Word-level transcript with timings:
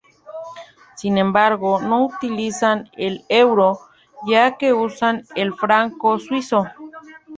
Sin 0.95 1.19
embargo, 1.19 1.79
no 1.79 2.03
utilizan 2.07 2.89
el 2.93 3.23
euro, 3.29 3.77
ya 4.27 4.57
que 4.57 4.73
usan 4.73 5.25
el 5.35 5.53
franco 5.53 6.17
suizo. 6.17 6.65